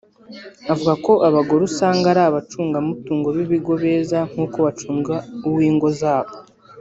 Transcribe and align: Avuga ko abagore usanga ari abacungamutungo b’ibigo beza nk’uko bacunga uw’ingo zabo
Avuga 0.71 0.93
ko 1.05 1.13
abagore 1.27 1.61
usanga 1.69 2.05
ari 2.13 2.21
abacungamutungo 2.29 3.27
b’ibigo 3.35 3.73
beza 3.83 4.19
nk’uko 4.31 4.57
bacunga 4.65 5.15
uw’ingo 5.47 5.87
zabo 5.99 6.33